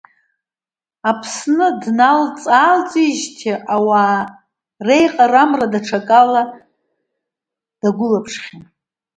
Аԥсны 1.09 1.67
дналҵ-аалҵижьҭеи, 1.81 3.55
ауаа 3.75 4.19
реиҟарамра 4.87 5.67
даҽакала 5.71 6.43
дагәылаԥшхьан. 7.79 8.63